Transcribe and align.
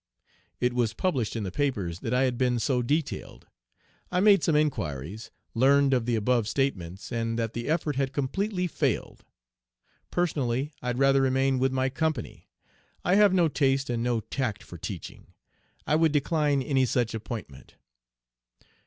It 0.59 0.73
was 0.73 0.95
published 0.95 1.35
in 1.35 1.43
the 1.43 1.51
papers 1.51 1.99
that 1.99 2.11
I 2.11 2.23
had 2.23 2.35
been 2.35 2.57
so 2.57 2.81
detailed. 2.81 3.45
I 4.11 4.19
made 4.19 4.43
some 4.43 4.55
inquiries, 4.55 5.29
learned 5.53 5.93
of 5.93 6.07
the 6.07 6.15
above 6.15 6.47
statements, 6.47 7.11
and 7.11 7.37
that 7.37 7.53
the 7.53 7.67
effort 7.69 7.97
had 7.97 8.11
completely 8.11 8.65
failed. 8.65 9.23
Personally 10.09 10.71
I'd 10.81 10.97
rather 10.97 11.21
remain 11.21 11.59
with 11.59 11.71
my 11.71 11.89
company. 11.89 12.49
I 13.05 13.13
have 13.13 13.31
no 13.31 13.47
taste 13.47 13.91
and 13.91 14.01
no 14.01 14.21
tact 14.21 14.63
for 14.63 14.79
teaching. 14.79 15.27
I 15.85 15.95
would 15.97 16.11
decline 16.11 16.63
any 16.63 16.87
such 16.87 17.13
appointment. 17.13 17.75